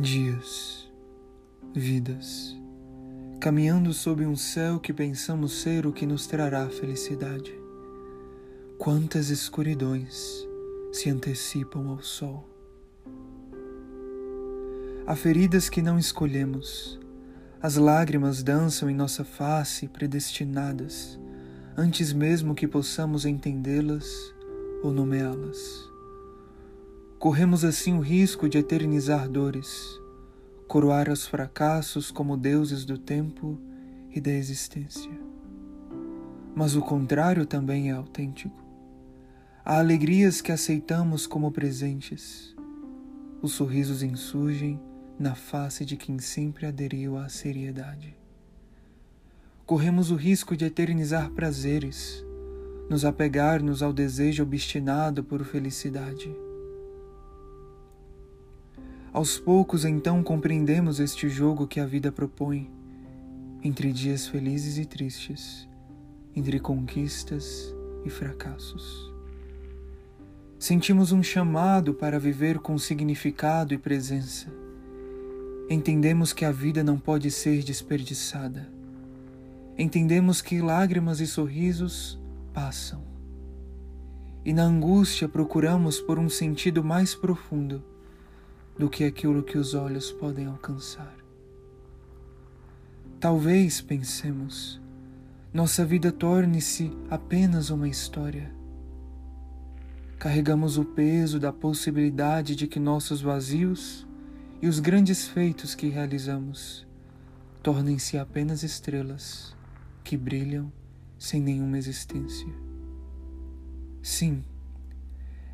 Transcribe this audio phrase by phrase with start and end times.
[0.00, 0.90] Dias,
[1.74, 2.56] vidas,
[3.38, 7.52] caminhando sob um céu que pensamos ser o que nos trará felicidade.
[8.78, 10.48] Quantas escuridões
[10.90, 12.48] se antecipam ao sol.
[15.06, 16.98] Há feridas que não escolhemos,
[17.60, 21.20] as lágrimas dançam em nossa face predestinadas,
[21.76, 24.34] antes mesmo que possamos entendê-las
[24.82, 25.90] ou nomeá-las.
[27.20, 29.99] Corremos assim o risco de eternizar dores,
[30.70, 33.58] coroar os fracassos como deuses do tempo
[34.08, 35.10] e da existência.
[36.54, 38.54] Mas o contrário também é autêntico.
[39.64, 42.54] Há alegrias que aceitamos como presentes.
[43.42, 44.80] Os sorrisos insurgem
[45.18, 48.16] na face de quem sempre aderiu à seriedade.
[49.66, 52.24] Corremos o risco de eternizar prazeres,
[52.88, 56.32] nos apegar-nos ao desejo obstinado por felicidade
[59.12, 62.70] aos poucos, então, compreendemos este jogo que a vida propõe
[63.62, 65.68] entre dias felizes e tristes,
[66.34, 69.12] entre conquistas e fracassos.
[70.60, 74.46] Sentimos um chamado para viver com significado e presença.
[75.68, 78.70] Entendemos que a vida não pode ser desperdiçada.
[79.76, 82.20] Entendemos que lágrimas e sorrisos
[82.54, 83.02] passam.
[84.44, 87.82] E na angústia procuramos por um sentido mais profundo
[88.80, 91.14] do que aquilo que os olhos podem alcançar.
[93.20, 94.80] Talvez pensemos,
[95.52, 98.50] nossa vida torne-se apenas uma história.
[100.18, 104.08] Carregamos o peso da possibilidade de que nossos vazios
[104.62, 106.86] e os grandes feitos que realizamos
[107.62, 109.54] tornem-se apenas estrelas
[110.02, 110.72] que brilham
[111.18, 112.48] sem nenhuma existência.
[114.02, 114.42] Sim,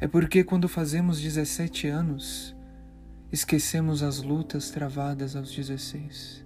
[0.00, 2.56] é porque quando fazemos 17 anos,
[3.32, 6.44] esquecemos as lutas travadas aos 16.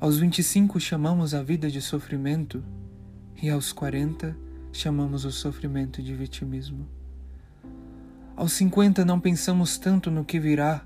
[0.00, 2.64] Aos 25 chamamos a vida de sofrimento
[3.40, 4.36] e aos 40
[4.72, 6.88] chamamos o sofrimento de vitimismo.
[8.34, 10.84] Aos 50 não pensamos tanto no que virá,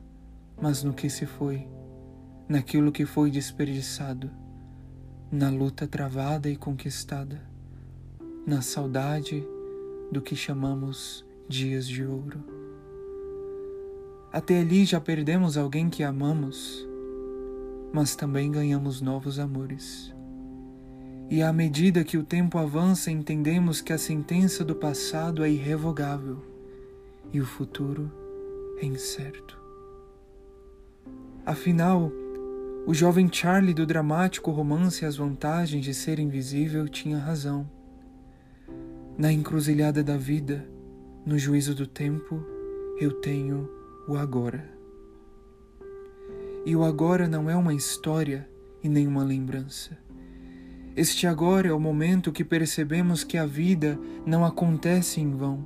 [0.61, 1.67] mas no que se foi,
[2.47, 4.31] naquilo que foi desperdiçado,
[5.31, 7.41] na luta travada e conquistada,
[8.47, 9.43] na saudade
[10.11, 12.52] do que chamamos dias de ouro.
[14.33, 16.89] Até ali já perdemos alguém que amamos,
[17.93, 20.15] mas também ganhamos novos amores.
[21.29, 26.39] E à medida que o tempo avança, entendemos que a sentença do passado é irrevogável
[27.31, 28.11] e o futuro
[28.79, 29.61] é incerto.
[31.45, 32.11] Afinal,
[32.87, 37.69] o jovem Charlie do dramático romance As Vantagens de Ser Invisível tinha razão.
[39.19, 40.67] Na encruzilhada da vida,
[41.27, 42.43] no juízo do tempo,
[42.99, 44.69] eu tenho o agora.
[46.65, 48.49] E o agora não é uma história
[48.83, 49.97] e nem uma lembrança.
[50.95, 55.65] Este agora é o momento que percebemos que a vida não acontece em vão.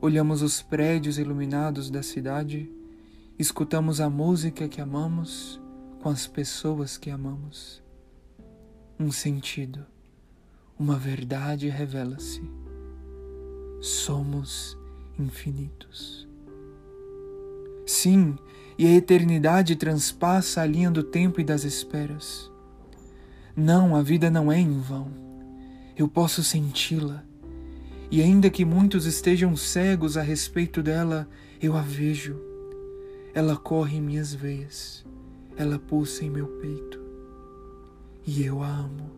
[0.00, 2.70] Olhamos os prédios iluminados da cidade,
[3.38, 5.60] escutamos a música que amamos
[6.02, 7.82] com as pessoas que amamos.
[9.00, 9.86] Um sentido,
[10.78, 12.42] uma verdade revela-se.
[13.80, 14.76] Somos
[15.18, 16.25] infinitos.
[17.96, 18.36] Sim,
[18.76, 22.50] e a eternidade transpassa a linha do tempo e das esperas.
[23.56, 25.08] Não, a vida não é em vão.
[25.96, 27.24] Eu posso senti-la.
[28.10, 31.26] E ainda que muitos estejam cegos a respeito dela,
[31.58, 32.38] eu a vejo.
[33.32, 35.02] Ela corre em minhas veias,
[35.56, 37.00] ela pulsa em meu peito.
[38.26, 39.10] E eu a amo.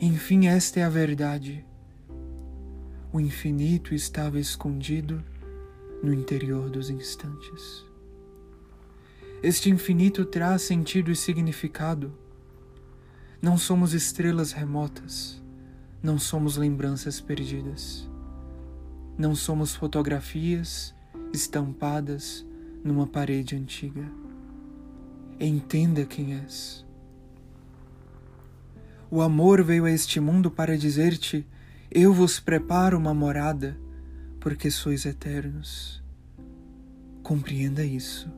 [0.00, 1.64] Enfim, esta é a verdade.
[3.12, 5.22] O infinito estava escondido
[6.02, 7.84] no interior dos instantes.
[9.42, 12.12] Este infinito traz sentido e significado.
[13.40, 15.40] Não somos estrelas remotas,
[16.02, 18.08] não somos lembranças perdidas,
[19.16, 20.92] não somos fotografias
[21.32, 22.44] estampadas
[22.82, 24.10] numa parede antiga.
[25.38, 26.84] Entenda quem és.
[29.08, 31.46] O amor veio a este mundo para dizer-te:
[31.90, 33.78] Eu vos preparo uma morada
[34.40, 36.02] porque sois eternos.
[37.22, 38.30] Compreenda isso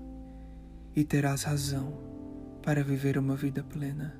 [0.96, 1.92] e terás razão
[2.62, 4.14] para viver uma vida plena.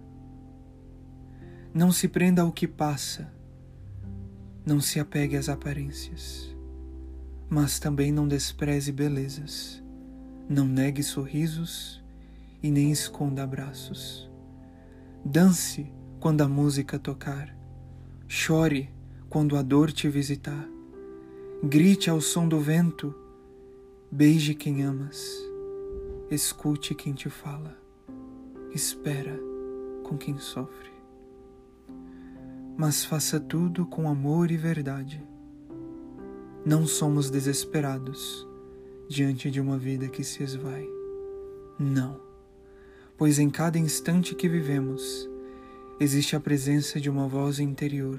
[1.73, 3.32] Não se prenda ao que passa,
[4.65, 6.55] não se apegue às aparências,
[7.49, 9.82] mas também não despreze belezas,
[10.49, 12.03] não negue sorrisos
[12.62, 14.31] e nem esconda abraços.
[15.25, 17.56] Dance quando a música tocar,
[18.29, 18.91] chore
[19.29, 20.69] quando a dor te visitar
[21.62, 23.14] Grite ao som do vento
[24.10, 25.38] Beije quem amas,
[26.30, 27.76] escute quem te fala,
[28.74, 29.38] espera
[30.02, 30.90] com quem sofre.
[32.78, 35.22] Mas faça tudo com amor e verdade.
[36.64, 38.48] Não somos desesperados
[39.06, 40.88] diante de uma vida que se esvai.
[41.78, 42.18] Não,
[43.18, 45.28] pois em cada instante que vivemos
[46.00, 48.18] existe a presença de uma voz interior,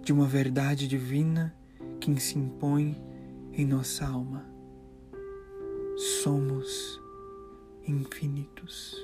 [0.00, 1.52] de uma verdade divina
[2.00, 2.96] que se impõe
[3.52, 4.44] em nossa alma.
[6.22, 7.00] Somos
[7.86, 8.96] infinitos.